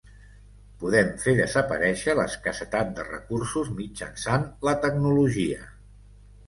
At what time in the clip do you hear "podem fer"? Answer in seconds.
0.83-1.33